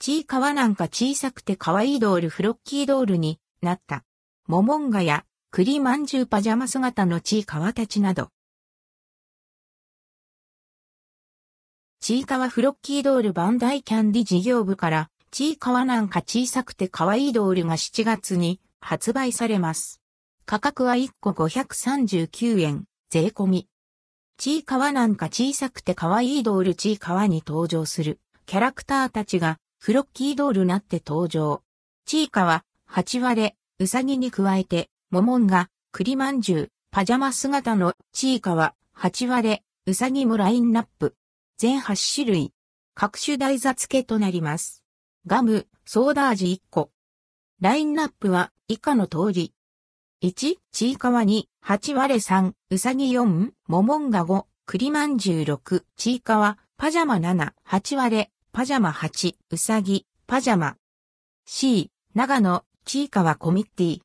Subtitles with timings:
[0.00, 4.04] ちいかわなんか小さくて可愛いドールフロッキードールになった。
[4.46, 8.28] モモンガや栗まんじゅうパジャマ姿のちいかわたちなど。
[12.00, 20.00] ちいかわフロッキードールバンダイキャンディ事業部から、ちいかわなんか小さくて可愛いドールが7月に発売されます。
[20.46, 23.68] 価格は1個539円、税込み。
[24.36, 31.62] ちいかわなんか小さくて可愛いドールちいかわに登場するキャラクターたちがフロッキードールなって登場。
[32.04, 41.14] ちいかわ、八割れ、うさぎに加えて、モモンが、栗まんじゅう、パジャマ姿のちいかわ、八割れ、うさぎもラインナップ。
[41.58, 42.52] 全8種類。
[42.94, 44.82] 各種台座付けとなります。
[45.26, 46.90] ガム、ソーダ味1個。
[47.60, 49.54] ラインナップは以下の通り。
[50.24, 60.74] 1、ちいかわ2、8割れ3、うさぎ4、モモンガ5、栗まんじゅう6、ちいかわ、パジャマ7、8割れ、パジャマ8、うさぎ、パジャマ。
[61.46, 63.96] C、長野、ちいかわコミッティ。